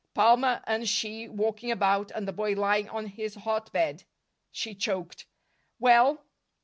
Palmer 0.15 0.63
and 0.65 0.89
she 0.89 1.29
walking 1.29 1.69
about, 1.69 2.09
and 2.09 2.27
the 2.27 2.33
boy 2.33 2.53
lying 2.53 2.89
on 2.89 3.05
his 3.05 3.35
hot 3.35 3.71
bed! 3.71 4.03
She 4.51 4.73
choked. 4.73 5.27
"Well?" 5.77 6.25